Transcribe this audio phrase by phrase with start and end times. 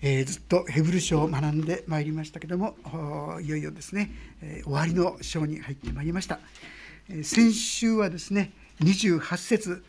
[0.00, 2.76] えー、ずっとヘブル書を学んでまいりましたけども
[3.42, 4.10] いよいよですね、
[4.42, 6.38] えー、終わりの章に入ってまいりました、
[7.08, 9.82] えー、先週はですね28節と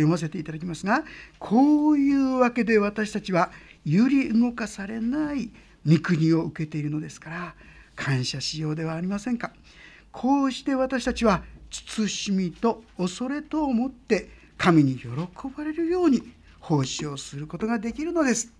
[0.00, 1.04] 読ませていただきますが
[1.38, 3.50] こういうわけで私たちは
[3.84, 5.50] 揺り動かされない
[5.86, 7.54] 御国を受けているのですから
[7.96, 9.52] 感謝しようではありませんか
[10.12, 14.28] こうして私たちは慎みと恐れと思って
[14.58, 15.08] 神に喜
[15.56, 16.22] ばれるように
[16.60, 18.52] 奉仕をすることができるのです。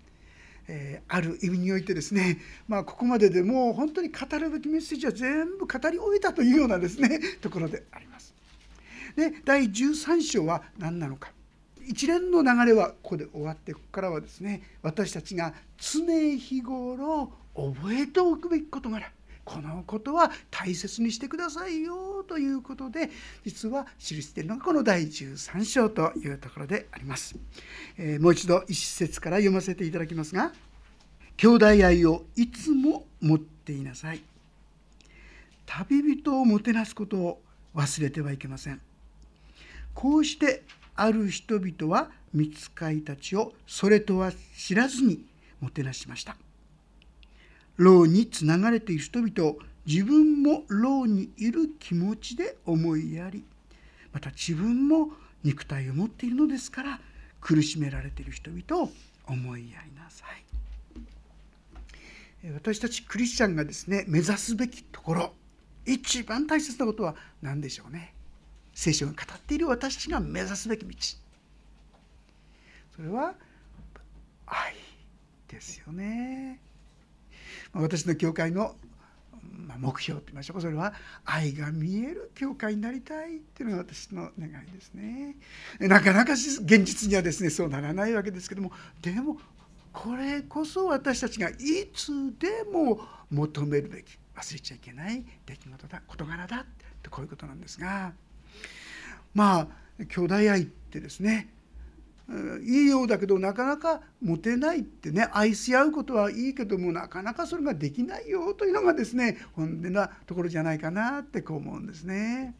[0.67, 8.33] えー、ある意味においてですね、まあ、ここまででもう本当に語るべきメッセージは全部語り終えたというようなですね ところであります。
[9.15, 11.31] で第13章は何なのか
[11.85, 19.11] 一連の流れはここで終わってここからはですね私たちが常日頃覚えておくべき事柄
[19.45, 23.09] このことは大切にしてくださいよということで
[23.45, 27.35] 実は記しているのがこの第13章というところであります、
[27.97, 30.53] えー、もう一度一節から読ませていただきますが
[31.37, 34.21] 兄弟愛をいつも持っていなさい。
[35.65, 37.41] 旅人をもてなすことを
[37.75, 38.81] 忘れてはいけません。
[39.93, 40.63] こうして
[40.95, 45.25] ある人々は見つかいたちをそれとは知らずに
[45.59, 46.37] もてなしました。
[47.77, 53.43] 牢につながれている人々を自分も牢にいる気持ちで思いやり
[54.11, 55.09] また自分も
[55.43, 56.99] 肉体を持っているのですから
[57.41, 58.89] 苦しめられている人々を
[59.27, 60.43] 思いやりなさい。
[62.53, 65.33] 私たちクリスチャンがですね目指すべきところ
[65.85, 68.13] 一番大切なことは何でしょうね？
[68.73, 70.95] 聖書が語っている私たちが目指すべき道。
[72.95, 73.33] それは
[74.45, 74.75] 愛
[75.47, 76.59] ですよね。
[77.73, 78.75] 私の教会の
[79.77, 80.61] 目標といいましょうか。
[80.61, 80.93] それは
[81.25, 85.35] 愛が見える教会になりたいっていうのが私の願いですね。
[85.79, 89.37] なかなか現実にはですねそうならないわけですけどもでも
[89.91, 91.55] これこそ私たちがい
[91.93, 96.65] つでも求めるべき忘れちゃいけない出来事だ事柄だっ
[97.01, 98.13] てこういうことなんですが。
[99.33, 99.67] まあ
[100.05, 101.49] 兄弟愛ってですね
[102.63, 112.55] いいようだけどなかなか持てないってね愛し合うことはいいけどもなかなかそれができないよというのがですね本音なところじゃないかなってこう思うんですね。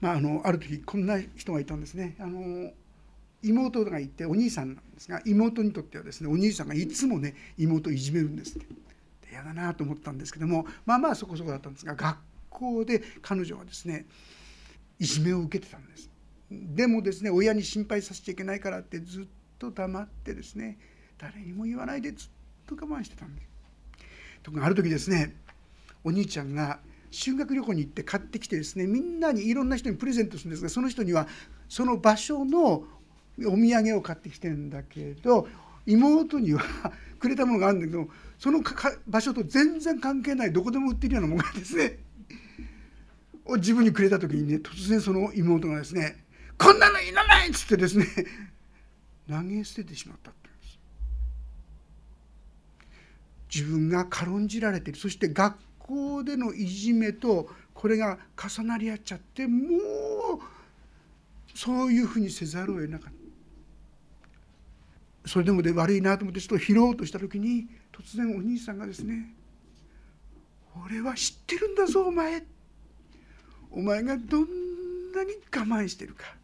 [0.00, 2.16] まあ、あのある時こんな人がいたんですね。
[2.18, 2.72] あの
[3.42, 8.66] 妹がいてお兄さんなんですが妹にとってはですねお兄さんがいつもね妹をいじめるんですって
[9.30, 12.18] 嫌だなと思ったんですけどもまあまあそこそこだったんですが学
[12.50, 14.04] 校で彼女はですね
[14.98, 16.09] いじめを受けてたんです。
[16.50, 19.24] でもですね親に心配させちゃいけないからってずっ
[19.58, 20.78] と黙ってですね
[21.18, 22.28] 誰にも言わないでずっ
[22.66, 23.48] と我慢してたんです。
[24.42, 25.36] とある時ですね
[26.02, 31.26] お兄ちゃんが修学旅行に行って買ってきてですねみんなにいろんな人にプレゼントするんですがその人には
[31.68, 32.84] その場所のお
[33.38, 35.48] 土産を買ってきてるんだけど
[35.86, 36.62] 妹には
[37.18, 38.08] くれたものがあるんだけど
[38.38, 38.60] その
[39.06, 41.98] 場所と全然関係ないどこでも売ってるようなものがですね
[43.56, 46.24] 自分にくれた時にね突然その妹がですね
[46.60, 48.06] こんなのいらないっつってですね
[49.26, 50.78] 投げ捨ててしまったってんです。
[53.52, 54.98] 自分が軽んじられている。
[54.98, 59.78] そして学校でのいじめとこれが重なり合っちゃってもう
[61.54, 63.12] そういうふうにせざるを得なかっ
[65.24, 65.28] た。
[65.28, 69.34] それでもで悪いなと思ってちょっと拾おうとした時に突然お兄さんがですね
[70.84, 72.44] 「俺は知ってるんだぞお前」
[73.70, 76.39] お前がどんなに我慢してるか。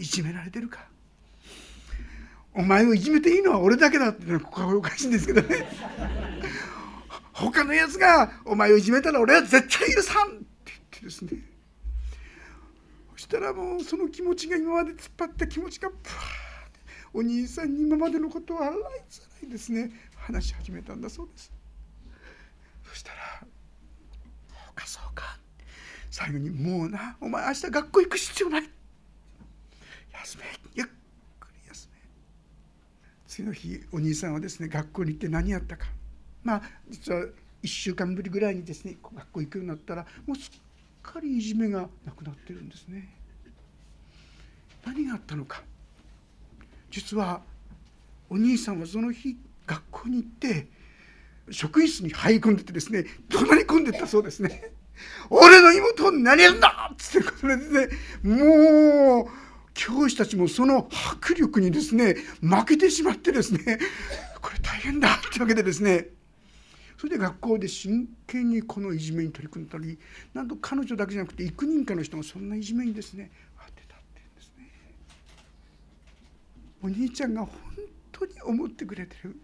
[0.00, 0.88] いじめられてるか。
[2.54, 5.68] お前をいじめていいのは俺だけだってここはおかしいんですけどね。
[7.34, 11.30] 他のやつがお前をいじめたら俺は絶対許さんって言ってですね。
[13.12, 16.06] そしたらもうその気持ちが今まで突っ張った気持ちがブワー
[16.68, 16.80] って
[17.12, 18.80] お兄さんに今までのことを洗いざ
[19.42, 19.90] らいですね。
[20.16, 21.52] 話し始めたんだそうです。
[22.88, 23.16] そしたら
[24.48, 25.38] 「そうかそうか」
[26.10, 28.70] 最後に「もうなお前明日学校行く必要ない」
[30.22, 30.44] 休め
[30.74, 30.86] ゆっ
[31.38, 31.98] くり休め
[33.26, 35.86] 次の日お兄さんはですね学校に行って何やったか。
[36.42, 37.24] まあ実は
[37.62, 40.60] 1週間ぶりぐらいにですね学校行くようになったらもうすっ
[41.02, 43.08] かりいじめがなくなってるんですね。
[44.84, 45.62] 何があったのか。
[46.90, 47.42] 実は
[48.28, 49.36] お兄さんはその日
[49.66, 50.66] 学校に行って
[51.50, 54.72] 職員室に入り込んでてですね怒鳴り込んでったそうですね
[55.28, 57.92] 俺の妹何やるんだっつってこれでね
[58.22, 59.26] もう
[59.80, 63.78] 教師たちもその迫力にですね負けてしまってですね
[64.42, 66.08] これ大変だってわけでですね。
[66.98, 69.98] それで学校で真剣にこのいじめに取り組んだり
[70.34, 74.70] なんと彼女だけじゃなくて幾人かの人がそんないじめにですね当てたってんですね。
[76.82, 77.50] お兄ちゃんが本
[78.12, 79.34] 当に思ってくれてる。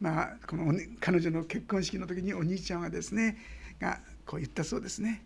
[0.00, 3.38] まあ、この彼女の結婚式の時にお兄ちゃんはですね
[3.80, 5.24] がこう言ったそうですね。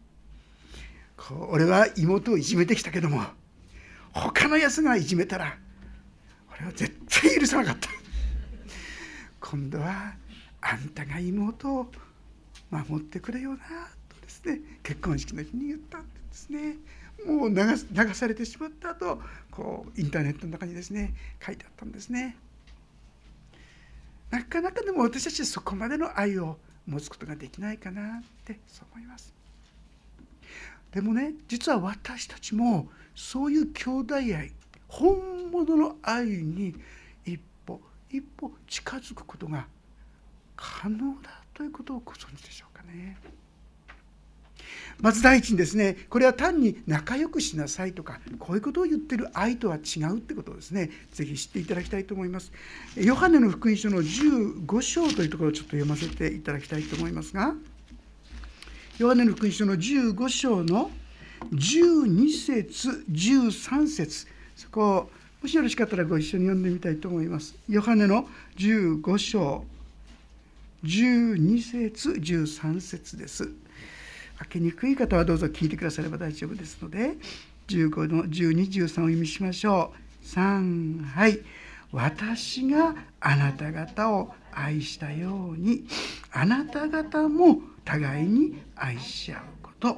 [1.19, 3.27] こう俺は妹をいじめてきたけども
[4.19, 5.57] 他のやつがいじめたら
[6.51, 7.89] 俺は絶対許さなかった。
[9.41, 10.15] 今度は
[10.61, 11.87] あんたが妹を
[12.71, 13.57] 守ってくれよな
[14.09, 16.77] とですね結婚式の日に言ったんですね。
[17.27, 17.57] もう流
[17.93, 19.21] 流されてしまったと
[19.51, 22.37] こうインターネットの中にですね書いてあったんですね。
[24.31, 29.33] なかなかでも私たちそこまでの愛を持つことができないかなってそう思います。
[30.93, 32.89] でもね実は私たちも
[33.19, 34.53] そういう兄弟愛
[34.87, 36.73] 本物の愛に
[37.27, 37.37] 一
[37.67, 39.67] 歩一歩近づくことが
[40.55, 43.19] 可能だということをご存知でしょうかね。
[45.01, 52.53] まず第一にですねこれは単に仲良くしなさいとかこういうことを言ってる愛とは違うってことをですね是非知っていただきたいと思います。
[52.95, 57.57] ヨハネの福音書の15章というところをちょっと読ませていただきたいと思いますが
[58.99, 60.93] ヨハネの福音書の15章の
[61.53, 64.27] 12節13節
[64.57, 65.11] そこを
[65.43, 67.55] もしよろしかったらご一緒に読んでみたいと思います。
[67.69, 69.65] ヨハネの15章
[70.85, 73.45] 12節13節です。
[74.39, 77.15] 開けにくい方はどうぞ聞いてくだされば大丈夫ですので
[77.69, 80.27] 15の1213を読みしましょう。
[80.27, 81.39] 3はい
[81.93, 85.85] 私があなた方を愛したように
[86.33, 89.97] あなた方も互いに愛し合うこと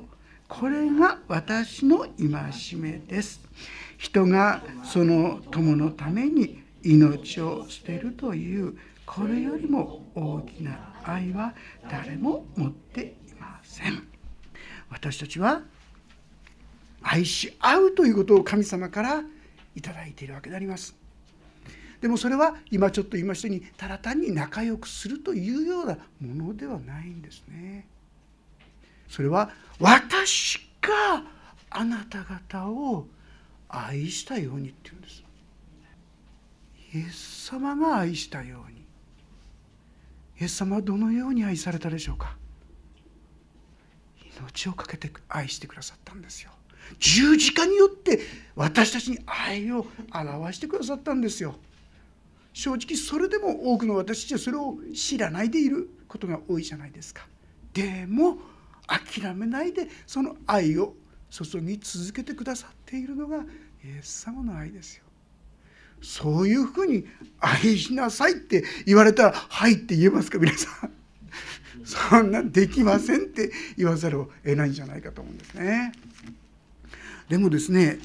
[0.50, 3.41] これが私の戒めです。
[3.97, 8.76] 人がその友のために命を捨てるという
[9.06, 11.55] これよりも大きな愛は
[11.88, 14.06] 誰も持っていません。
[14.91, 15.62] 私たちは
[17.00, 19.23] 愛し合うということを神様から
[19.76, 20.96] 頂いているわけであります。
[22.00, 27.87] でもそれは今ちょっと言いましたようにただ単に仲良くするというようなものではないんですね。
[29.11, 31.25] それは私が
[31.69, 33.07] あなた方を
[33.69, 35.25] 愛したようにっていうんです。
[36.95, 38.79] イエス様が愛したように。
[40.41, 42.37] イエス様はどのように愛されたでしょうか。
[44.39, 46.53] 命を懸けて愛してくださったんですよ。
[46.99, 48.21] 十字架によって
[48.55, 51.56] 私たちに愛を表してくださったんですよ。
[52.53, 57.27] 正直それでも多くの私たちはそれを知らないでいることが多いじゃないですか。
[57.73, 58.39] でも
[58.91, 60.95] 諦めないでその愛を
[61.31, 63.43] 注ぎ続けてくださっているのがイ
[63.99, 65.05] エス様の愛ですよ。
[66.03, 67.07] そういうふうに
[67.39, 70.91] 愛しなさいって言われたら「はい」って言えますか皆さん。
[71.85, 75.93] そんなできませんって言わざるを得ないんじゃないかと思うんですね。
[77.29, 77.99] でもですね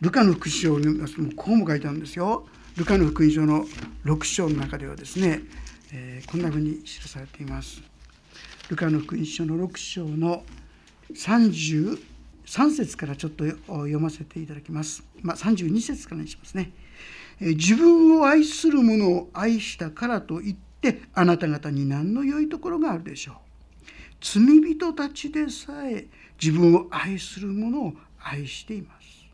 [0.00, 2.46] ルカの福音書を読みますとこうも書いてあるんですよ。
[2.76, 3.66] ルカの福音書の
[4.04, 5.42] 6章の中ではですね、
[5.92, 7.93] えー、こんなふうに記されています。
[8.70, 10.42] ルカの福音書の6章の
[11.12, 11.98] 33
[12.70, 15.04] 節からちょっと読ませていただきます。
[15.20, 16.72] まあ、32節からにしますね。
[17.40, 23.34] 自分を愛する者を愛したからといってあなた方に何の良いところがあるでしょう。
[24.22, 26.06] 罪人たちでさえ
[26.42, 29.26] 自分を愛する者を愛しています。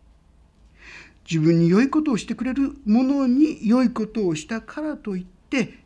[1.31, 5.79] 自分に良いことをしてくれる者に良いことをしたからといって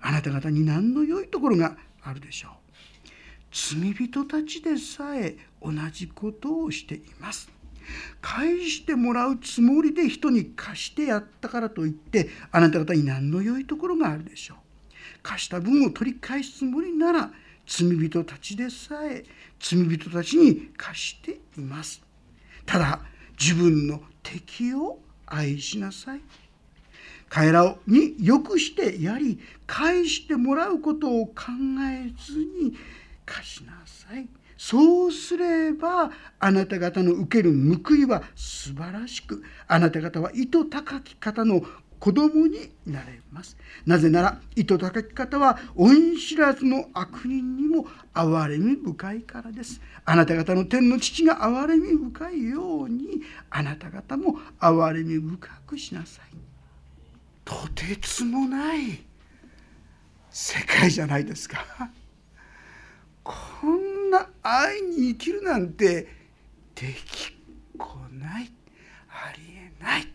[0.00, 2.59] あなた方に何の良いところがあるでしょう。
[3.50, 7.50] 罪人たちでさえ同じことをしています。
[8.20, 14.56] 返してもらうつもりで人に貸してやったからといってあなた方に何の良いところがあるでしょう。
[15.22, 17.30] 貸した分を取り返すつもりなら
[17.66, 19.24] 罪人たちでさえ
[19.58, 22.02] 罪人たちに貸しています。
[22.64, 23.00] ただ
[23.38, 26.20] 自分の敵を愛しなさい。
[27.28, 31.34] 彼らによくしてやり返してもらうことを考
[31.88, 32.74] えずに
[33.30, 34.28] 貸しなさい。
[34.56, 41.62] そうすればあなた方の受ける報いは素晴らしくあなた方は意図高き方の
[41.98, 43.56] 子供になれます。
[43.86, 49.80] なぜなら意図高き方は恩知らずの悪人にも憐れみ深いからです。
[50.04, 56.36] あなた方の天の父が憐れみ深いようにあなた方も憐れみ深くしなさい。
[57.44, 59.04] とてつもない
[60.30, 61.90] 世界じゃないですか。
[63.22, 63.34] こ
[63.66, 66.08] んな愛に生きるなんて
[66.74, 67.32] できっ
[67.78, 68.52] こない。
[69.08, 70.08] ありえない。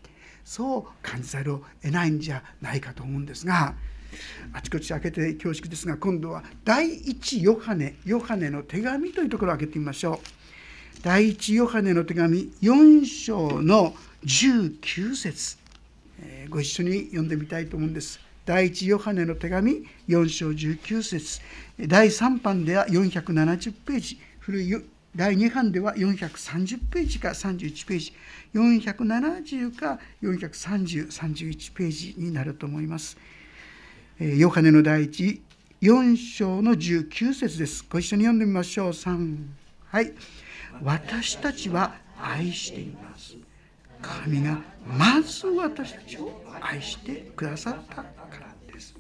[0.43, 3.75] そう感じざるを得ないんじゃないかと思うんですが
[4.53, 10.19] あちこち開けて恐縮ですが今度は第一ヨハネヨハネの手紙というところを開けてみましょう。
[11.01, 13.93] 第一ヨハネの手紙4章の
[14.23, 15.57] 19節、
[16.21, 18.19] え、ご一緒に読んでみたいと思うんです。
[18.45, 21.41] 第一ヨハネの手紙4章19節。
[21.79, 24.19] 第3版では470ページ。
[24.39, 24.83] 古い
[25.15, 28.13] 第2版では430ページか31ページ。
[28.53, 33.17] 470か43031ページになると思います。
[34.19, 35.41] ヨハネの第一
[35.81, 37.83] 4章の19節です。
[37.89, 38.89] ご一緒に読んでみましょう。
[38.89, 39.37] 3
[39.87, 40.13] はい。
[40.83, 43.35] 私たちは愛しています。
[44.05, 48.05] 神がまず私たちを愛してくださったか
[48.39, 48.95] らです。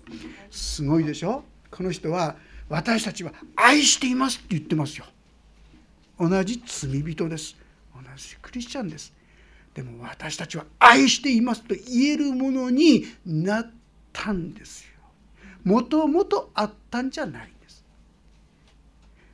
[0.49, 1.43] すごいでしょ？
[1.69, 2.35] この人は
[2.69, 5.05] 私たちは愛していますって言ってますよ。
[6.19, 7.55] 同じ罪人です。
[7.93, 9.13] 同じクリスチャンです。
[9.73, 13.71] でも私たちは愛していますと言えるものになっ
[14.11, 14.89] たんですよ。
[15.63, 17.85] もともとあったんじゃないんです。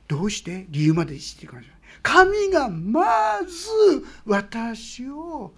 [0.08, 0.66] どうして？
[0.68, 5.52] 理由まで知っていきましょう神がまず私を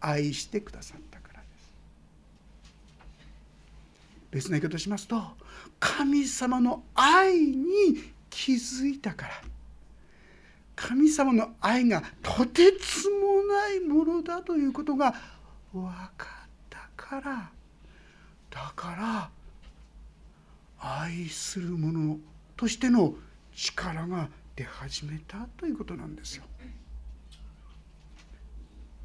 [0.00, 1.70] 愛してくださったからです。
[4.30, 5.22] 別な言い方しますと
[5.78, 7.66] 神様の愛に
[8.30, 9.32] 気づいたから。
[10.76, 15.14] 神様の愛がとてつもないものだということが
[15.74, 15.84] 分
[16.16, 17.50] かったから。
[18.50, 19.30] だから
[20.80, 22.16] 愛する者
[22.56, 23.14] としての
[23.54, 24.30] 力が
[24.60, 26.44] 出始めたということなんですよ。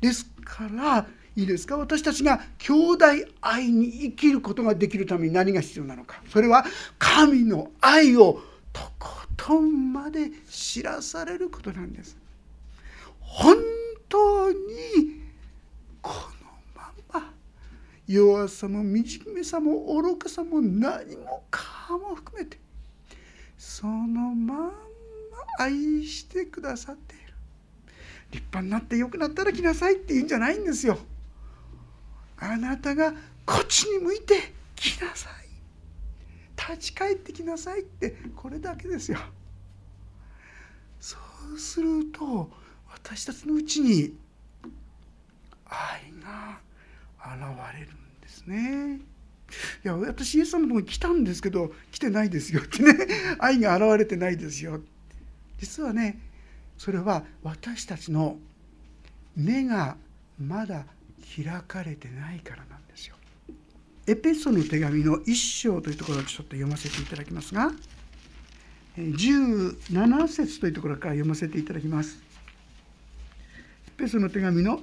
[0.01, 1.07] ですから
[1.37, 1.77] いいですか？
[1.77, 3.05] 私たちが兄弟
[3.39, 6.65] 愛に生きることができるために何が必要なのかそれは
[6.99, 8.41] 神の愛を
[8.73, 12.17] とことんまで知らされることなんです。
[13.21, 13.55] 本
[14.09, 14.57] 当に
[16.01, 17.33] このまま
[18.05, 22.59] 弱さも惨めさも愚かさも何もかも含めて
[23.57, 24.84] そのまま
[25.59, 27.33] 愛してくださっている。
[28.31, 30.97] 立派になって良くなったら来なさいって言うんじゃないんですよ。
[32.37, 33.13] あなたが
[33.45, 35.33] こっちに向いて来なさい。
[36.73, 39.19] 立ち返ってきなさいってこれだけですよ。
[40.99, 41.17] そ
[41.53, 42.49] うすると
[42.91, 44.17] 私たちのうちに
[45.65, 46.59] 愛が
[47.19, 47.39] 現
[47.79, 48.99] れるんですね。
[49.83, 53.07] いや私イエス様のとこに来たんですけど来てないですよってね。
[53.39, 54.77] 愛が現れてないですよ。
[54.77, 54.94] って
[55.59, 56.19] 実はね
[56.77, 58.37] それは私たちの
[59.35, 59.97] 目が
[60.39, 60.85] まだ
[61.35, 63.15] 開かれてないからなんですよ。
[64.07, 67.71] エペソの手紙の一章というところをちょっと読ませていただきますが
[68.97, 72.21] 17節というところから読ませていただきます。
[73.87, 74.81] エペソの手紙の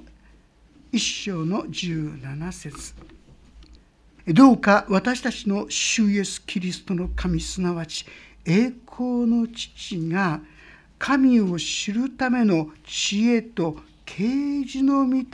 [0.91, 2.93] 一章の17節
[4.27, 8.05] どうか私たちの主イエス・キリストの神すなわち
[8.45, 10.41] 栄光の父が
[11.05, 15.25] 神を知るための知恵と啓示の御霊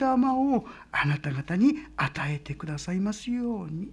[0.56, 3.92] をあなた方に与えてくださいますように。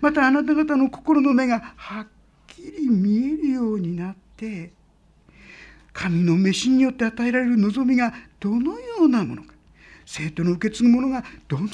[0.00, 2.06] またあなた方の心の目がはっ
[2.46, 4.70] きり見えるようになって
[5.92, 9.52] 神の召しによって与えられる望みがどのようなものか
[10.04, 11.70] 生徒の受け継ぐものがどのよ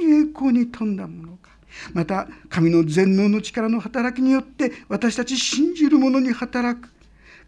[0.00, 1.50] うに栄光に富んだものか
[1.92, 6.95] また神の全能の力の働きによって私たち信じる者に働く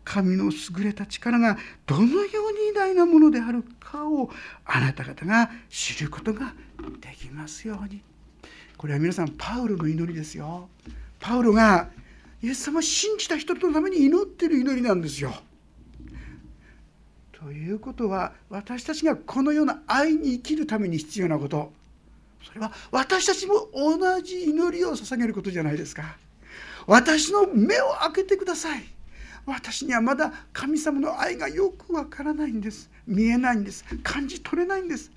[0.09, 4.31] 神の優れた力がどのように偉大なものであるかを
[4.65, 6.55] あなた方が知ることが
[7.03, 8.01] できますように。
[8.79, 10.71] これは皆さんパウロの祈りですよ。
[11.21, 11.91] パウロが
[12.43, 15.35] イエス様を信じた人のために祈ってる祈りなんですよ。
[17.33, 21.71] ということは私たちがこのような愛に生きるために必要なこと。
[22.47, 26.17] それは私たちも同じ祈りを捧げることじゃないですか。
[26.87, 28.98] 私の目を開けてください。
[29.47, 32.91] 私にはまだ神様の愛がよくわからないんです。
[33.07, 33.85] 見えないんです。
[34.03, 35.11] 感じ取れないんです。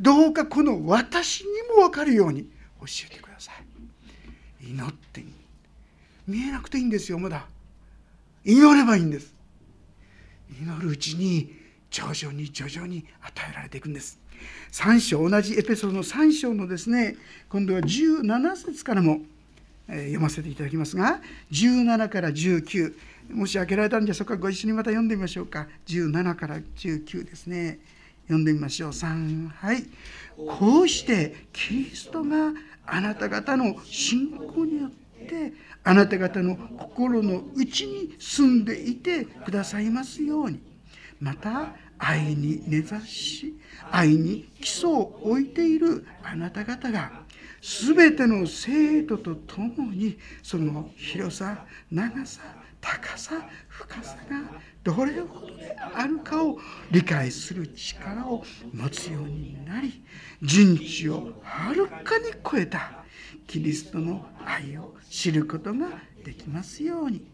[0.00, 2.48] どうかこの私にも分かるように。
[2.80, 4.66] 教えてください。
[4.68, 5.24] 祈って
[6.26, 7.46] 見えなくていいんですよまだ。
[8.44, 9.34] 祈ればいいんです。
[10.60, 11.52] 祈るうちに
[11.90, 14.18] 徐々に徐々に与えられていくんです。
[14.72, 17.16] 3章同じエペソードの3章のですね
[17.48, 19.20] 今度は17節からも
[19.86, 21.20] 読ませていただきますが
[21.52, 22.94] 17から19
[23.32, 24.34] もし開けられたんでそこか。
[24.34, 25.66] らご一緒にまた読んでみましょうか。
[25.86, 27.78] 17から19ですね。
[28.24, 28.90] 読んでみましょう。
[28.90, 29.84] 3はい。
[30.36, 32.52] こうしてキリストが
[32.86, 34.90] あなた方の信仰によっ
[35.26, 35.52] て
[35.84, 40.60] あなた方の心の内に住んでいてくださいますように。
[41.20, 43.54] また愛に根ざし
[43.92, 47.22] 愛に基礎を置いているあなた方が
[47.60, 52.40] 全ての生徒と共にその広さ長さ
[52.82, 56.58] 高さ深さがどれほどであるかを
[56.90, 60.02] 理解する力を持つようになり
[60.42, 63.04] 人知をはるかに超えた
[63.46, 65.86] キリストの愛を知ることが
[66.24, 67.24] できますように。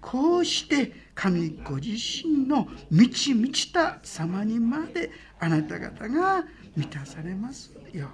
[0.00, 5.10] こうして神ご自身の満ち満ちた様にまで
[5.40, 6.44] あなた方が
[6.76, 8.08] 満たされますよ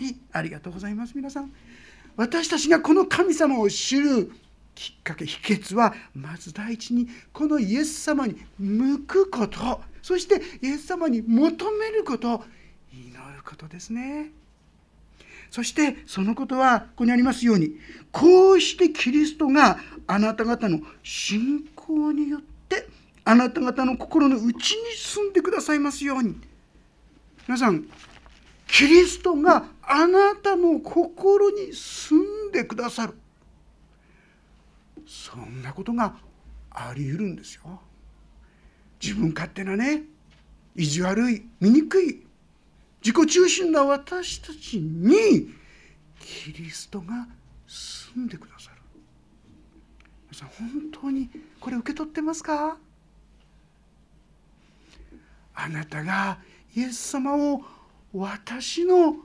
[0.00, 0.20] うに。
[0.32, 1.52] ありがとうございます皆さん。
[2.16, 4.32] 私たちがこの神様を知る
[4.74, 9.80] きっかけ秘訣はまず第一にこのイエス様に向くこと。
[10.02, 12.42] そしてイエス様に求めること
[12.92, 14.32] 祈ることですね。
[15.50, 17.76] そしてそのことはここにありますように
[18.10, 22.88] こうしてキリストがあなた方の信仰によって
[23.24, 24.56] あなた方の心の内に
[24.96, 26.40] 住んでくださいますように。
[27.46, 27.86] 皆さん
[28.66, 33.14] キリストがあなたの心に住んでくださる。
[35.06, 36.16] そんなことが
[36.70, 37.80] あり得るんですよ。
[39.00, 40.04] 自分勝手なね
[40.76, 42.26] 意地悪い醜い
[43.04, 45.52] 自己中心な私たちに
[46.20, 47.26] キリストが
[47.66, 48.76] 住んでくださる。
[50.30, 51.28] 皆さん本当に
[51.58, 52.76] これ受け取ってますか？
[55.54, 56.38] あなたが
[56.74, 57.62] イエス様を
[58.14, 59.16] 私の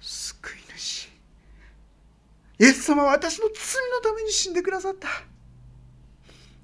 [0.00, 1.08] 救い主。
[2.58, 3.54] イエス様は私の罪
[3.90, 5.08] のために死んでくださった。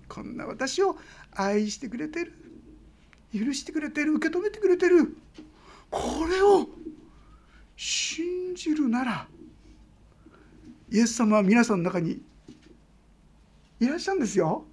[0.09, 0.97] こんな私を
[1.33, 2.33] 愛してくれてる
[3.33, 5.17] 許してくれてる受け止めてくれてる。
[5.91, 6.69] これを
[7.77, 9.27] 信じるなら
[10.91, 12.21] イエス様は皆さんの中に
[13.81, 14.65] いらっしゃるんですよ。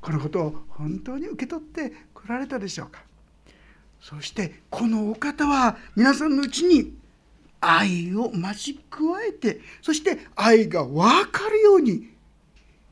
[0.00, 3.02] このことを本当に受け取ってこられたでしょうか。
[4.00, 6.94] そしてこのお方は皆さんのうちに
[7.60, 12.10] 愛を増し加えてそして愛が分かるように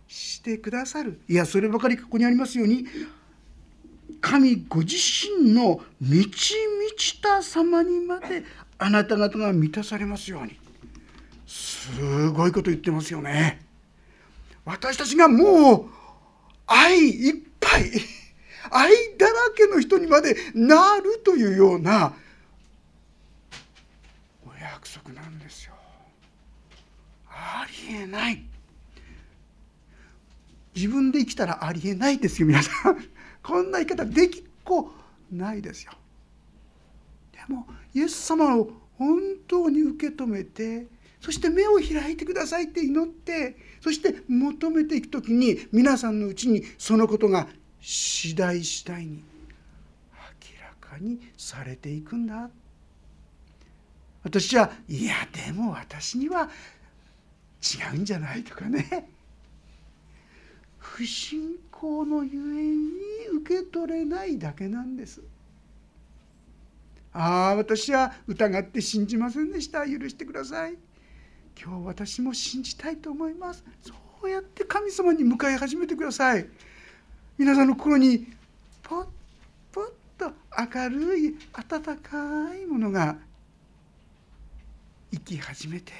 [0.09, 1.21] してくださる。
[1.29, 2.87] いやそればかりここにありますように
[4.21, 8.45] 神ご自身の満ち満ちた様にまで
[8.79, 10.59] あなた方が満たされますように。
[11.47, 13.61] すごいこと言ってますよね。
[14.65, 15.87] 私たちがもう
[16.67, 17.91] 愛いっぱい
[18.71, 22.15] 愛だらけの人にまでなるというような
[24.75, 25.75] 約束なんですよ。
[27.29, 28.43] ありえない。
[30.75, 32.97] 自分で生きたらありえないですよ皆さん。
[33.43, 34.93] こんな言い方できっこ
[35.31, 35.93] ないですよ。
[37.33, 40.87] でもイエス様を本当に受け止めて
[41.21, 47.49] そして目を開いてくださいって祈ってそして求めていく時に皆さんのうちにそのことが
[47.81, 49.23] 次第次第に
[50.13, 52.51] 明らかにされていくんだ。
[54.25, 56.49] 私はいやでも私には
[57.63, 59.11] 違うんじゃないとかね。
[60.79, 62.63] 不信仰のゆえ
[63.35, 65.23] に受け取れないだけなんです。
[67.13, 69.87] ああ私は疑って信じませんでした。
[69.87, 70.77] 許してください。
[71.63, 73.63] 今日私も信じたいと思います。
[73.83, 73.95] そ
[74.27, 76.49] うやって神様に向かい始めてください。
[77.37, 78.27] 皆さんの心に
[78.83, 79.07] ポッ
[79.71, 80.33] ポッと
[80.75, 83.19] 明るい温かいものが
[85.15, 85.93] 生き始めて。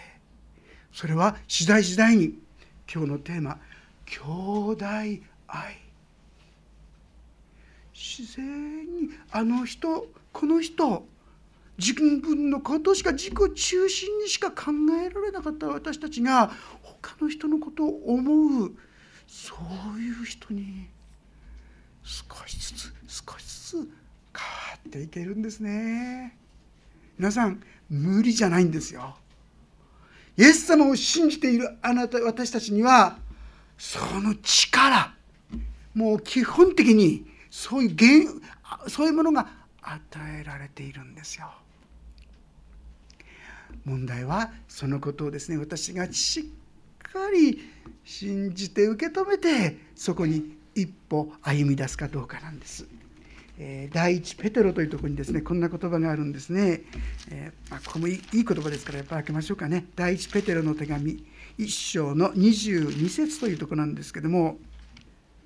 [0.93, 2.39] それは次第次第に
[2.93, 3.59] 今日のテーマ
[4.07, 4.21] 兄
[4.73, 4.87] 弟
[5.49, 5.81] 愛。
[7.93, 11.07] 自然にあの人この人
[11.79, 16.51] 自分のことしか自己中心にしか考えられなかった私たちが
[16.83, 18.73] 他の人のことを思う
[19.27, 19.55] そ
[19.97, 20.89] ういう人に
[22.03, 23.89] 少しずつ少しずつ変わ
[24.89, 26.37] っていけるんですね。
[27.19, 29.17] 皆さん無理じゃないんですよ
[30.37, 33.19] イエス様を信じているあなた私たちには
[33.79, 35.15] その力
[35.95, 38.41] もう基本的にそういう
[38.89, 39.47] そういうものが
[39.83, 40.01] 与
[40.41, 41.51] えられているんですよ。
[43.85, 46.45] 問題はそのことをですね私がしっ
[47.13, 47.61] かり
[48.05, 52.87] 信じて受け止めてそこに一歩歩み出すかどうかなんです。
[53.93, 56.83] 第一ペテロというところにですねこんな言葉があるんですね。
[57.31, 59.87] えー、まあ、ここもいい言葉ですからやっぱり開けましょうかね。
[59.95, 61.25] 第一ペテロの手紙
[61.59, 64.59] 1章の22節というところなんですけども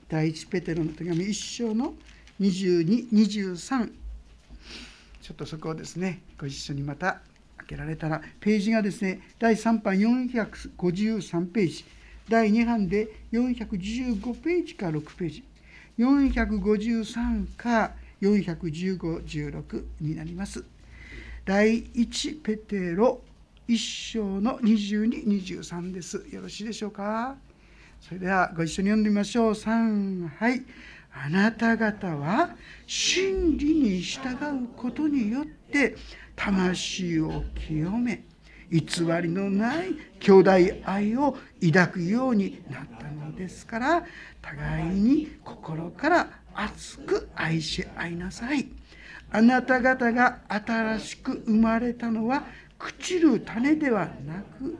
[0.08, 1.94] 第一ペテロの手紙1章の
[2.40, 3.90] 2223
[5.20, 7.20] ちょっとそこをですねご一緒にまた
[7.58, 11.84] 開けられたらページがですね第3版453ページ
[12.28, 15.44] 第2版で415ページか6ページ
[15.98, 20.64] 453か41516になります。
[21.44, 23.22] 第1ペテロ
[23.68, 23.78] 1
[24.12, 26.24] 章の2223です。
[26.30, 27.36] よろしいでしょうか？
[28.00, 29.52] それではご一緒に読んでみましょう。
[29.52, 30.62] 3はい
[31.12, 35.96] あなた方は真理に従うことによって
[36.36, 38.24] 魂を清め
[38.70, 38.80] 偽
[39.22, 40.50] りのない兄弟
[40.84, 44.04] 愛を抱くようになったのですから
[44.42, 48.68] 互いに心から熱く愛し合いなさい。
[49.30, 52.44] あなた方が新しく生まれたのは
[52.78, 54.76] 朽ちる種ではなく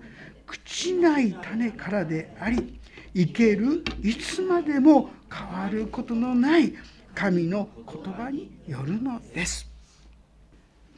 [0.47, 2.81] 朽ちない種からであり
[3.15, 6.75] 生けるいつまでも変わることのない
[7.15, 9.69] 神の言葉によるのです。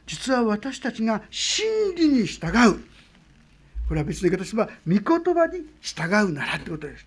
[0.07, 2.79] 実は私たちが真理に従う。
[3.87, 7.05] これは別の言い方すれば御言葉に従うならってことです。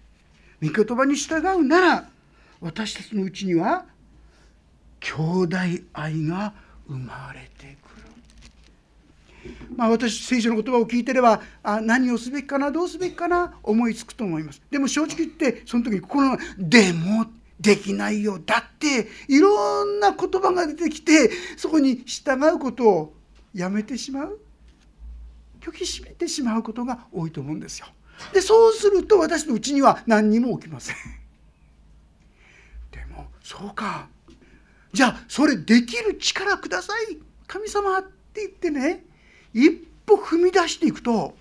[0.63, 2.14] 御言葉に従うなら
[2.65, 3.85] 私たちのうちには
[5.01, 5.57] 兄弟
[5.93, 6.55] 愛が
[6.89, 7.89] 生まれてく
[9.51, 9.55] る。
[9.77, 17.27] まあ、私聖書の言葉を聞いてればあ何をすべきかなどうすべきかな思いつくと思いますでも正直言ってその時に心の「でも
[17.61, 23.15] できないよだっていろんな言葉が出てきてそこに従うことを
[23.53, 24.41] やめてしまう
[25.61, 27.87] 拒否しめてしまうことが多いと思うんですよ。
[28.33, 31.24] でそうすると私のうちには何にも起きません。
[33.45, 34.09] そうか
[34.95, 39.05] じゃあそれできる力ください神様って言ってね
[39.53, 39.71] 一
[40.07, 41.37] 歩踏み出していくと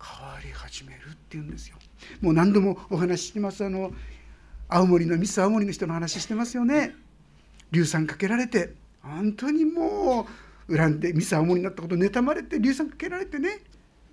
[0.00, 1.76] 変わり始めるっていうんですよ。
[2.20, 3.92] もう何度もお話ししてますあの
[4.68, 6.94] 青森のミス青森の人の話してますよね。
[7.72, 10.26] 硫酸かけられて本当にも
[10.68, 13.60] う恨んでミス青森になったこと妬まれて硫酸かけられてね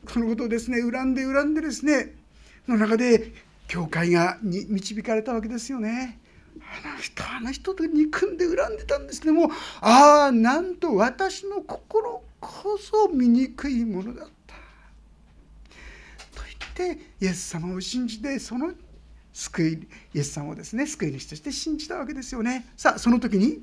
[0.07, 2.15] そのことをですね恨んで恨んでですね
[2.67, 3.31] の中で
[3.67, 6.20] 教会がに導かれたわけですよね。
[6.71, 14.55] あの人あの人と憎んで恨んでたんですけどもああなんと私の心こそ醜いものだった。
[16.39, 16.43] と
[16.77, 18.71] 言ってイエス様を信じてその
[19.33, 22.65] 救いイエス様をですね救い主として信じたわけですよね。
[22.77, 23.61] さあその時に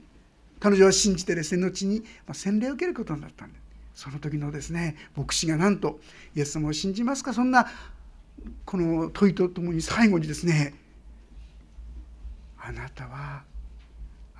[0.60, 3.58] 彼女は信じてですね後に洗礼を受けることになったんで
[3.94, 4.02] す。
[4.04, 5.98] その時のですね牧師がなんと
[6.36, 7.66] 「イエス様を信じますか?」そんな
[8.64, 10.74] この問いとともに最後にですね
[12.60, 13.44] 「あなたは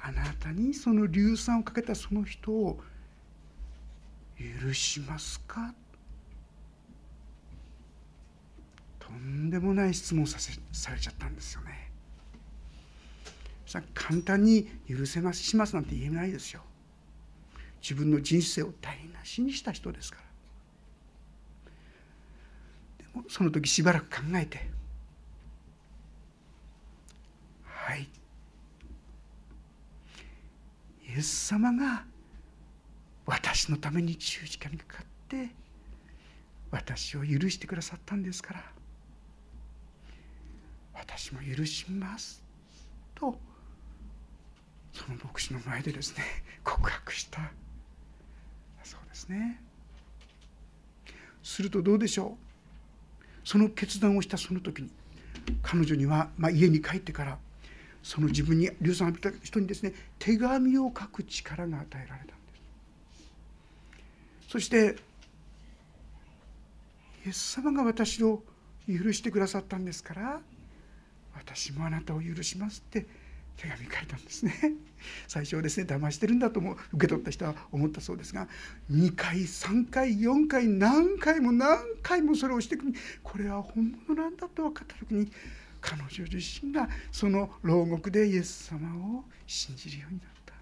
[0.00, 2.80] あなたにその硫酸をかけたその人を
[4.62, 5.74] 許しますか?」
[8.98, 11.90] とんでもない質問させされちゃったんですよね。
[13.66, 16.62] さ簡単に許せますしますなんて言えないですよ。
[17.82, 20.22] 自分の人生を台無しにした人ですから
[22.98, 24.70] でもその時しばらく考えて
[27.88, 28.02] はい。
[28.02, 28.08] イ
[31.18, 32.04] エス様が
[33.24, 35.48] 私のために十字架にかかって
[36.70, 38.62] 私を許してくださったんですから
[40.92, 42.44] 私も許します
[43.14, 43.38] と
[44.92, 46.24] その牧師の前でですね
[46.62, 47.50] 告白した。
[48.84, 49.62] そうですね。
[51.42, 52.48] するとどうでしょう？
[53.48, 54.90] その決断をしたその時に
[55.62, 57.38] 彼女には、まあ、家に帰ってから
[58.08, 62.32] その自分に硫酸を浴びた人にですね手紙を書く力が与えられたんで
[64.46, 64.52] す。
[64.52, 64.96] そして
[67.26, 68.42] イエス様が私を
[68.88, 70.40] 許してくださったんですから
[71.34, 73.06] 私もあなたを許しますって
[73.58, 74.54] 手紙書いたんですね。
[75.26, 78.48] 最初はですね騙してるんだとも受け取った人は思ったそうですが
[78.90, 82.94] 2回3回4回何回も何回もそれをしてくる。
[83.22, 85.30] これは本物なんだと分かった時に
[85.80, 90.54] 彼女自身がその牢獄でイエス様を信じるようになった。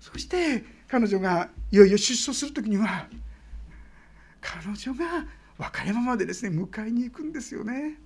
[0.00, 3.08] そして彼女がいよいよ出所する時には
[4.40, 5.26] 彼女が
[5.58, 7.98] 別れままでですね迎えに行くんですよね。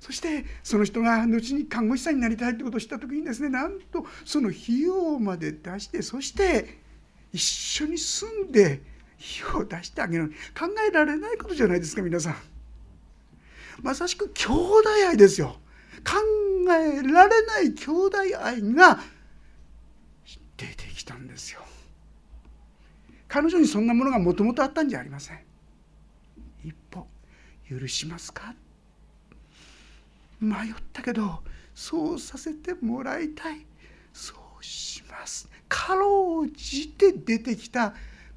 [0.00, 6.78] そしてその人が後に看護師さんになりたいってことをした時にですねなんとその費用まで出してそして
[7.32, 8.80] 一緒に住んで
[9.18, 10.28] 費用を出してあげる。
[10.58, 12.57] 考えられないことじゃないですか皆さん。
[13.82, 15.56] まさしく兄弟愛ですよ。
[16.04, 16.14] 考
[16.72, 19.00] えられない兄弟愛が
[20.56, 21.60] 出てきたんですよ。
[23.28, 25.38] 彼女にそんなものがもともとあったんじゃありません。
[26.64, 27.06] 一歩
[27.68, 28.54] 許しますか？
[30.40, 31.42] 迷ったけど
[31.74, 33.66] そうさせてもらいたい。
[34.12, 35.48] そうします。
[35.68, 37.94] かろうじて出てきた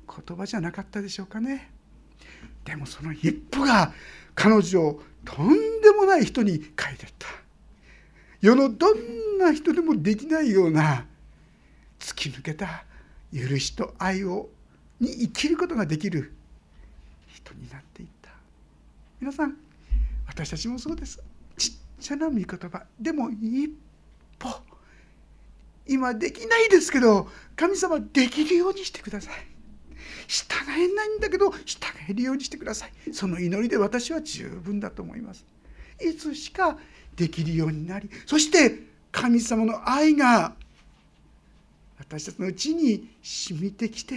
[0.08, 1.71] 言葉じゃなかったでしょうかね。
[2.65, 3.93] でもその一歩が
[4.36, 7.27] 彼女をとんでもない人に変えてった。
[8.41, 11.05] 世のどんな人でもできないような
[11.99, 12.86] 突き抜けた
[13.34, 14.49] 許しと愛を
[14.99, 16.34] に生きることができる
[17.27, 18.29] 人になっていった。
[19.19, 19.55] 皆さん
[20.27, 21.21] 私たちもそうです。
[21.57, 23.69] ちゃな御言葉でも一
[24.39, 24.49] 歩。
[25.88, 29.50] 今できないですけど神様できるようにしてください。
[30.31, 33.13] 従えないんだけど従えるようにしてください。
[33.13, 35.45] その祈りで私は十分だと思います。
[35.99, 36.77] いつしか
[37.17, 38.79] できるようになりそして
[39.11, 40.55] 神様の愛が
[41.99, 44.15] 私たちのうちに染みてきて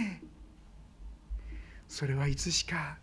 [1.89, 2.97] それはいつしか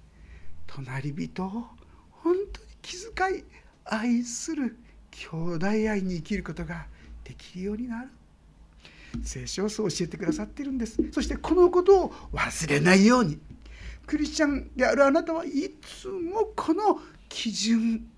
[0.66, 1.68] 隣人を
[2.10, 3.44] 本当に気遣い
[3.84, 4.78] 愛する
[5.10, 6.86] 兄弟愛に生きることが
[7.24, 8.08] できるようになる。
[9.22, 10.98] 聖書をそう教えてくださっているんです。
[11.12, 13.38] そしてこのことを忘れないように。
[14.06, 18.08] クリスチャンであるあなたはいつもこの基準。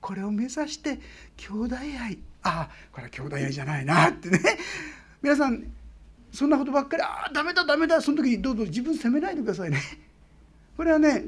[0.00, 0.98] これを目指して
[1.36, 2.18] 兄弟愛。
[2.42, 4.08] ああこれは兄弟愛じゃないな。
[4.08, 4.40] ってね。
[5.22, 5.64] 皆さん
[6.32, 7.02] そんなことばっかり。
[7.02, 8.00] ああダメだダメだ。
[8.00, 9.80] その時にどうぞ自分責めないでくださいね。
[10.76, 11.24] これはね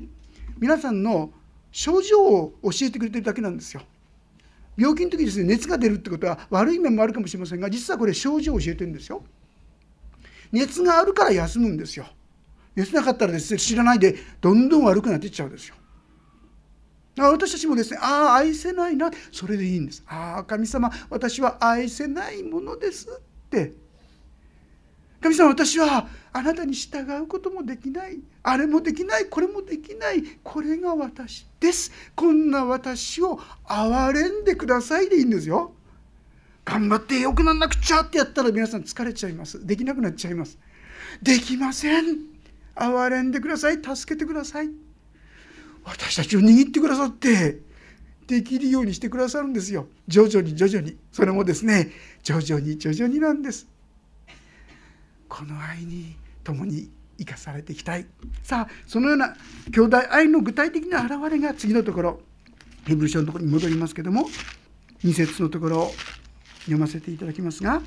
[0.59, 1.31] 皆さんの
[1.71, 3.83] 症状を教えてくれてるだけなんですよ。
[4.77, 9.23] 病気の時ですね熱が出るってことは悪い面もあるかもしれませんが実はこれ症状を教えてるんですよ。
[10.51, 12.07] 熱があるから休むんですよ。
[12.75, 15.75] 熱なかったらですね知らないでどんどん悪くなっていっちゃうんですよ。
[17.15, 20.03] だから私たちもですねああ愛せないなそれでいいんです。
[20.07, 23.73] ああ神様私は愛せないものですって。
[25.21, 28.19] 神様私はあなたに従うこともできない。
[28.43, 29.27] あれもできない。
[29.27, 30.23] これもできない。
[30.43, 31.93] これが私です。
[32.17, 35.73] こんな私を憐れんでくださいでいいんですよ。
[36.65, 39.67] 頑張ってよくなんなくちゃってやったら皆さん疲れちゃいます。
[39.67, 40.59] できなくなっちゃいます。
[41.23, 42.17] できません。
[42.75, 43.75] 憐れんでください。
[43.83, 44.71] 助けてください。
[45.85, 47.59] 私たちを握ってくださって
[48.27, 49.89] できるようにしてくださるんですよ。
[50.09, 50.97] 徐々に徐々に。
[51.11, 51.91] それもですね
[52.23, 53.67] 徐々に徐々になんです。
[55.29, 58.07] この愛に共に生かされていきたい。
[58.43, 59.37] さあそのような
[59.73, 62.21] 兄弟愛の具体的な表れが次のところ。
[62.85, 64.29] ヘブル書のところに戻りますけども
[65.05, 65.93] 2節のところを
[66.63, 67.81] 読ませていただきますが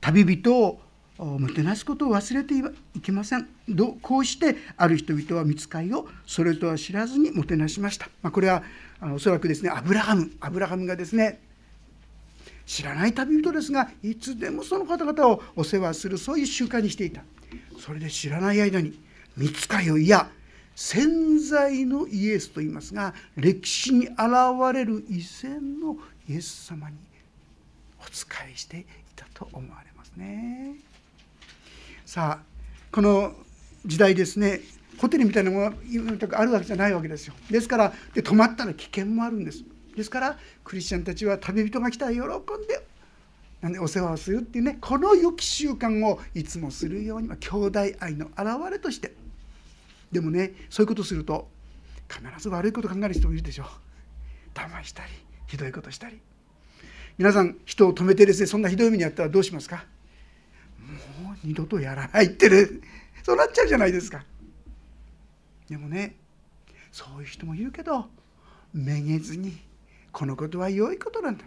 [0.00, 0.80] 旅人を
[1.18, 3.48] もてなすことを忘れてはいけません。
[3.68, 8.62] どこうしてある人々は見つかりをそれとは知らずにもてなしました、まあ、これは
[9.00, 10.30] あのおそらくですねアブラハム。
[10.40, 11.40] アブラハムがですね
[12.66, 17.22] 知らない旅人ですがいつでもその方々をお世話するそういう習慣にしていた。
[17.78, 18.98] それで知らない間に
[19.36, 20.28] 見つかりをいや
[20.74, 24.18] 潜在のイエスと言いますが歴史に現
[24.74, 25.96] れる以前の
[26.28, 26.96] イエス様に
[27.98, 30.74] お仕えしていたと思われますね。
[32.04, 32.44] さあ
[32.92, 33.34] この
[33.84, 34.60] 時代ですね
[34.98, 37.34] ホテルみたいなものがあるわけじゃないわけですよ。
[37.50, 39.64] ですからで泊まったら危険もあるんです。
[39.96, 42.86] ですからクリスチャンたちは旅人が来たら喜んで
[43.80, 49.14] お世話をするっていうねこの良き習慣をいつもするように兄弟愛の表れとして。
[50.12, 51.48] でもねそういうことすると
[52.08, 53.64] 必ず悪いこと考える人もいるでしょ。
[53.64, 53.66] う
[54.54, 55.10] 騙したり
[55.46, 56.20] ひどいことしたり。
[57.18, 59.84] 皆さん人を止めてですねそんなひどい目にあったらどうしますか？
[61.22, 62.66] もう二度とやらないってね。
[63.22, 64.24] そうなっちゃうじゃないですか。
[65.68, 66.14] でもね
[66.92, 68.06] そういう人もいるけど
[68.72, 69.58] めげずに
[70.12, 71.44] このことは良いことなんだ。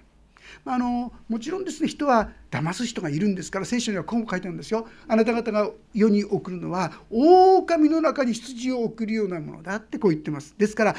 [0.66, 4.88] あのもちろんですね人は騙す人がいるんですから聖書にはこう書いてあるんですよ。
[5.08, 10.56] あなた方が世に送るのは狼の中に羊を送るようなものだってこう言ってます。
[10.58, 10.96] ですから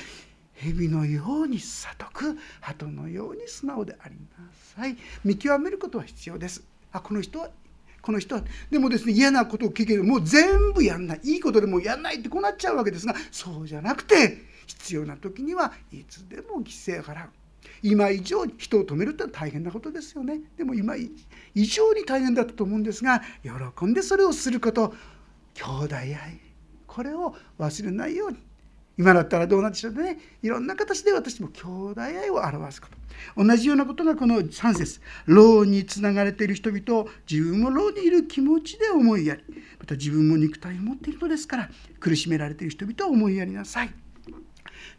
[0.61, 7.49] 蛇のように悟く鳩のように素直でありなさい見極めることは必要ですあこの人は
[8.03, 17.31] この人はでもですね嫌なことを聞けるもう全部やんないいいことでもやんないってこうなっちゃうわけですがそうじゃなくて必要な時にはいつでも犠牲払う
[17.83, 20.41] 今以上に人を止めるって大変なことですよね。
[20.57, 24.95] でも今以上に大変だったと思うんですが喜んでそれをすること
[25.55, 26.41] 兄弟愛
[26.87, 28.39] これを忘れないように。
[28.99, 30.19] 今だったらどうなんでしょうね。
[30.43, 32.89] いろんな形で私も兄弟愛を表すこ
[33.35, 33.45] と。
[33.45, 35.01] 同じようなことがこの3節。
[35.25, 39.43] 牢につながれている人々を自分も牢にいる気持ちで思いやり
[39.79, 43.95] また自分も肉体を持っているのですから苦しめられている人々を思いやりなさい。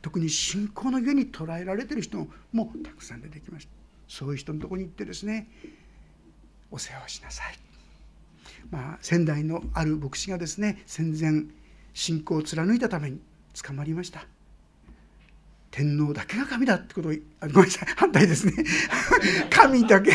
[0.02, 3.72] 特に信仰の上に捉えられてる人もたくさん出てきました。
[4.08, 5.48] そういう人のとこに行ってですね
[6.70, 7.58] お世話をしなさい。
[8.70, 11.46] まあ仙台のある牧師がですね戦前
[11.94, 13.20] 信仰を貫いたために
[13.62, 14.26] 捕まりました。
[15.72, 17.88] 天皇だけが神だってことをごめんなさい。
[17.96, 18.54] 反対ですね。
[19.50, 20.13] 神だけ。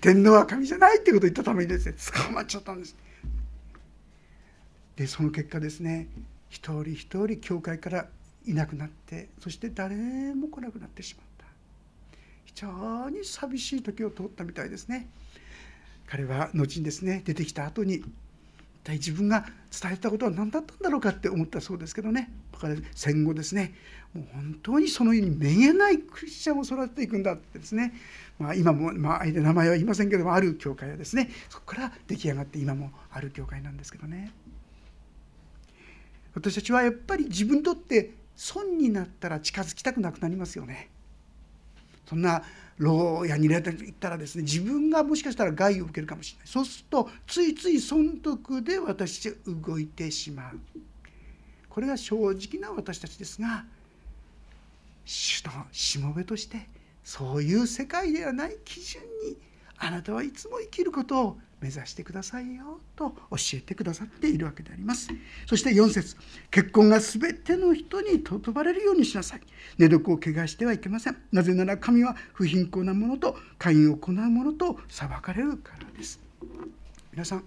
[0.00, 1.94] 天皇は神じゃないってことを言ったためにですね
[2.26, 2.96] 捕まっちゃったんです。
[4.96, 6.08] でその結果ですね
[6.48, 8.08] 一人一人教会から
[8.46, 9.94] いなくなってそして誰
[10.34, 11.44] も来なくなってしまった。
[12.44, 15.08] 非常に寂しい時を通ったみたいですね。
[16.06, 18.04] 彼は後にですね出てきた後に一
[18.82, 22.30] 体自分が伝えたことは何だったんだろうかって思ったそうですけどね。
[22.94, 23.74] 戦後ですね
[24.12, 27.94] もう本当にそのようにめげないクリスチャンを育てていくんだってですね、
[28.38, 34.32] まあ、今も、まあ、相手名前は言いませんけどもある教会はですねそこから出来上がって今もある教会なんですけどね。
[36.34, 40.88] 私たちはやっぱり自分にとって損になったら近づきたくなくなりますよね。
[42.08, 42.42] そんな
[42.78, 50.58] 牢屋に入れていったらですね自分がもしかしたら害を受けるかもしれないそうするとついつい損得で私たち動いてしまう
[51.68, 53.64] これが正直な私たちですが
[55.04, 56.66] 主のしもべとして
[57.04, 59.36] そういう世界ではない基準に
[59.76, 65.08] あなたはいつも生きることを目指してくださいよと教えてくださっているわけであります。
[65.46, 66.16] そして4節
[66.50, 69.40] 結婚が全ての人に尊ばれるようにしなさい。
[69.78, 71.16] 寝床を怪我してはいけません。
[71.32, 76.20] なぜなら神は不貧困な者と会員を行う者と裁かれるからです。
[77.12, 77.46] 皆さんやっ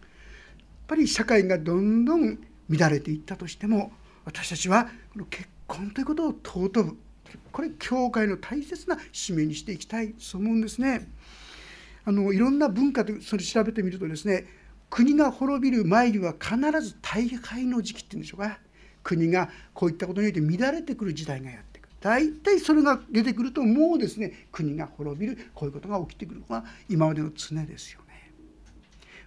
[0.87, 3.91] ぱり社会がどんどん乱れていったとしても
[4.25, 6.97] 私たちはこの結婚ということを尊ぶ。
[7.51, 11.07] これ教会の大切な使命にしていきたいと思うんですね。
[12.05, 14.45] あのいろんな文化でそれ調べてみるとですね
[14.89, 18.59] 国が滅びる前には必ず大敗の時期っていうんでしょうか。
[19.01, 21.89] 国がこういったことによって乱れてくる時代がやってくる。
[21.99, 28.31] 大体それが出てくるともうですね国が滅びるこういうことが起きてくるのが今までの常ですよね。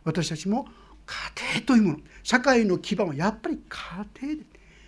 [0.04, 0.68] 私たちも
[1.04, 1.98] 家庭というもの。
[2.22, 4.42] 社会の基盤はやっぱり家庭で。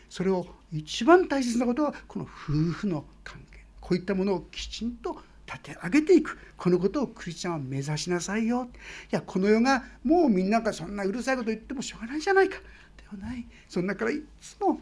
[0.08, 3.64] それを一番大切なことはこの夫婦の関係。
[3.80, 5.20] こういったものをきちんと
[5.50, 6.38] 立て上げていく。
[6.58, 8.68] このことをクリスチャンは目指しなさいよ。
[9.10, 12.58] いやこの世がもうみんながそんなうるさいこと言ってもしょうがないじゃないか。
[12.58, 13.46] ではない。
[13.66, 14.80] その中からいつも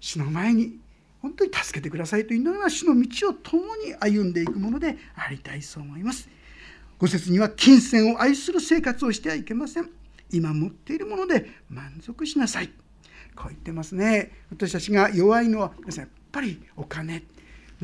[0.00, 0.78] 主の前に
[1.20, 6.28] 本当に助けてくださいというのが主の道を共に歩んでいくものでありたいと思います。
[6.98, 9.90] ご説には金銭を愛する生活をしてはいけません。
[10.30, 12.68] 今持っているもので満足しなさい。
[13.36, 14.32] こう言ってますね。
[14.50, 17.22] 私たちが弱いのは皆さんやっぱりお金。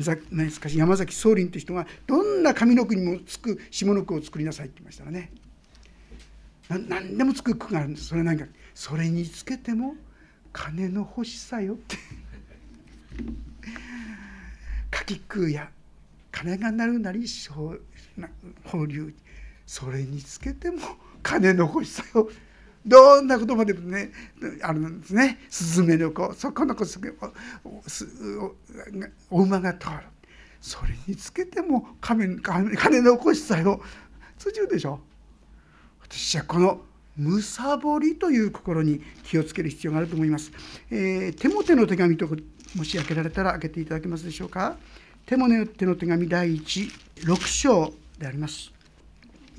[0.03, 5.31] しかし山崎宗麟という人がどんな上の句にもつく下の句を作りなさいって言いましたらね。
[6.69, 8.07] 何でもつく句があるんです。
[8.07, 8.45] それは何か。
[8.73, 9.95] それにつけても
[10.53, 11.97] 金の欲しさよって。
[14.91, 15.71] かきくや
[16.31, 17.25] 金がなるなり
[18.63, 19.13] 放流。
[19.65, 20.77] それにつけても
[21.23, 22.29] 金の欲しさよ。
[22.85, 24.11] どんなことまでもね
[24.61, 26.85] あるんですねスズメの子そこの子
[29.29, 29.93] お馬が通る
[30.61, 33.81] それにつけても金金の起こしさよ
[34.37, 34.99] 通じるでしょ
[36.01, 36.81] 私はこの
[37.17, 40.53] むさぼりという心に気をつける必要があると思います。
[40.89, 42.25] えー、テモテの手紙と
[42.75, 44.77] もし開けられたら開けていただけますでしょうか。
[45.25, 46.89] テモテの手紙第1、
[47.25, 48.71] 6章であります。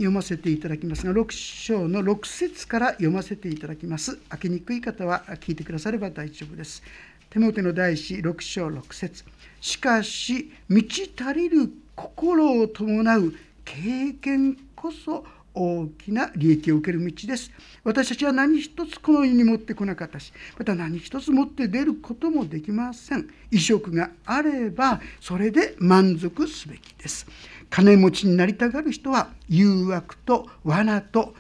[0.01, 6.83] 読ませていただきますが6章の6節から読ませていただきます開けにくい方は聞いてくだされば大丈夫です
[7.29, 9.25] 手元の第一6章6節
[9.61, 13.35] しかし満ち足りる心を伴う
[13.67, 15.23] 経験こそ
[15.55, 17.51] 大きな利益を受ける道です。
[17.83, 23.29] 私たちは何一つこの世に持ってこなかったし、また何一つ持って出ることもできません。
[23.51, 27.27] 移植があれば、それで満足すべきです。
[27.71, 31.35] 金持ちになりたがる人は誘惑と罠と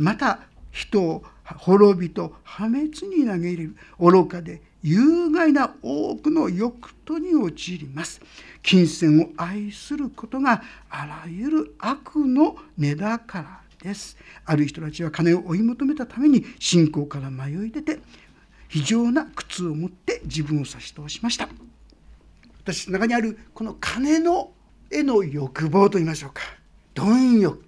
[0.00, 8.20] また人を滅びと破滅に投げ入れる愚かで有害な多くの欲とに陥ります。
[8.62, 14.16] 金銭を愛することがあらゆる悪の根だからです。
[14.44, 17.98] ある人たちは金を追い求めたために信仰から迷い出て
[18.68, 21.48] 非常な苦痛を持って自分を差し通しました。
[22.62, 24.50] 私の中にあるこの金の
[24.90, 26.42] への欲望と言いましょうか。
[26.94, 27.64] 貪欲。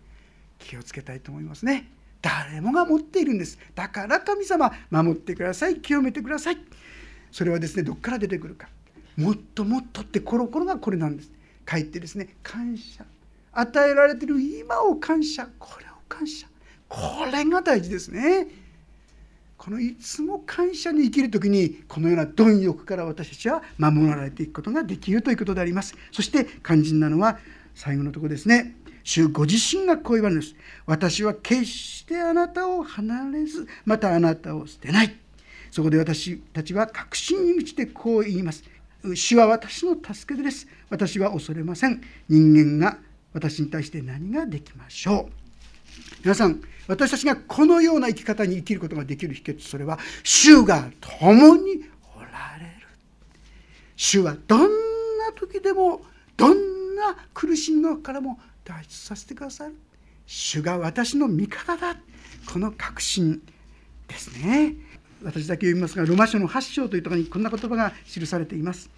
[0.59, 1.90] 気をつけたいと思いますね。
[2.20, 3.59] 誰もが持っているんです。
[3.74, 5.76] だから神様守ってください。
[5.76, 6.59] 清めてください。
[7.31, 8.68] それはですねどこから出てくるか。
[9.16, 11.31] もっともっとってコロコロがこれなんです。
[11.70, 13.04] 書いてですね感謝。
[13.52, 15.48] 与えられている今を感謝。
[15.59, 16.46] これを感謝。
[16.88, 16.98] こ
[17.33, 18.48] れが大事ですね。
[19.59, 25.97] このいつも感謝に生きる時にこのような貪欲から私たちは守られていくことができるということであります。
[26.12, 27.38] そして肝心なのは
[27.75, 28.77] 最後のところですね。
[29.03, 30.55] 主ご自身がこう言われるんです。
[30.87, 35.17] 私は決してあなたを離れずまたあなたを捨てない。
[35.73, 38.63] そこで私たちは確信に満ちてこう言います。
[39.15, 40.69] 主は私の助けです。
[40.88, 42.00] 私は恐れません。
[42.29, 42.98] 人間が
[43.33, 45.38] 私に対して何ができましょう。
[46.23, 51.85] 皆さん私たちがこのような生き方に生きることができる秘訣それは主が共に
[52.17, 52.87] おられる
[53.96, 56.03] 主はどんな時でも
[56.37, 59.75] どんな苦しみのからも脱出させてくださる。
[60.27, 61.96] 主が私の味方だ。
[62.53, 63.42] この確信
[64.07, 64.75] ですね。
[65.23, 68.88] 私だけ読みますがロマ書の8章というところにこんな言葉が記されています。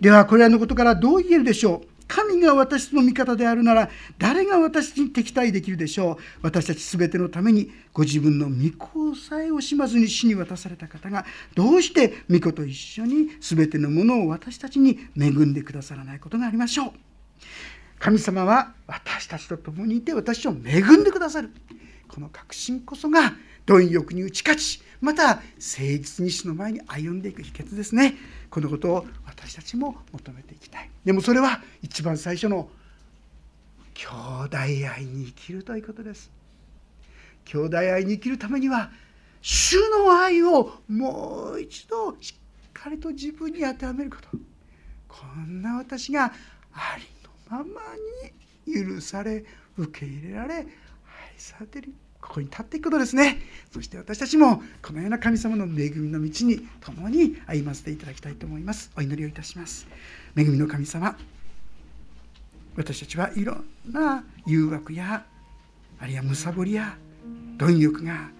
[0.00, 1.97] ではこれらのことからどう言えるでしょう？
[2.08, 6.16] 神が私の味方であるなら誰が私に敵対できるでしょう？
[6.42, 16.92] 私たち全てのためにご自分の御子さえ惜しまずに死に渡された方がどうして御子と一緒に全てのものを私たちに恵んでくださらないことがありましょう？
[17.98, 21.50] 神様は私たちと共にいて私を恵んでくださる。
[22.08, 23.34] この確信こそが
[23.66, 28.14] 貪欲に打ち勝ちまた誠実に主の前に歩んでいく秘訣ですね。
[28.50, 30.90] このことを私たちも求めていきたい。
[31.04, 32.68] でもそれは一番最初の
[33.94, 34.06] 兄
[34.44, 36.30] 弟愛に生きるということです。
[37.44, 38.90] 兄弟愛に生きるためには
[39.40, 42.34] 主の愛をもう一度し
[42.68, 44.28] っかりと自分に当てはめること。
[45.08, 46.32] こんな私が
[46.72, 47.80] ありのまま
[48.66, 49.44] に許され
[49.76, 50.66] 受け入れられ愛
[51.36, 51.94] されている。
[52.20, 53.38] ここに立っていくことですね。
[53.72, 58.90] そして私たちもこのような神様の恵みの道に共に歩ませていただきたいと思います。
[58.96, 59.86] お祈りをいたします。
[60.36, 61.16] 恵みの神様
[62.76, 65.24] 私たちはいろんな誘惑や
[66.00, 66.96] あるいはむさぼりや
[67.56, 68.30] 貪欲が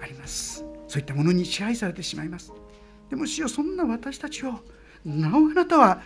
[0.00, 0.64] あります。
[0.88, 2.52] そういったものに支配されてしまいます。
[3.08, 4.60] でも主よそんな私たちを
[5.04, 6.02] なおあなたは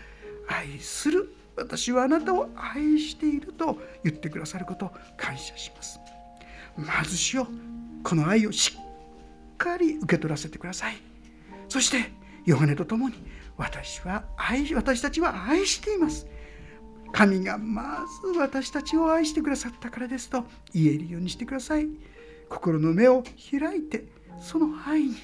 [0.49, 1.35] 愛する。
[1.57, 6.01] 私はあなたを愛していると言ってくださることを感謝します。
[6.77, 7.47] まずしよ
[8.03, 10.97] この愛をしっかり受け取らせてください。
[11.69, 12.13] そして
[12.45, 13.15] ヨハネと共に
[13.57, 16.27] 私は愛私たちは愛しています。
[17.13, 21.87] 神がまず私たちを愛してくださったからですと言えるようにしてください。
[22.49, 24.05] 心の目を開いて
[24.41, 25.15] その愛に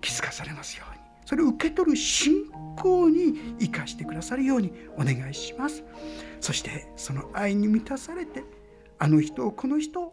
[0.00, 1.00] 気づかされますように。
[1.24, 5.82] それを受け取る信仰に生かしてくださるようにお願いします。
[6.40, 8.42] そしてその愛に満たされて
[9.02, 10.12] あの人この人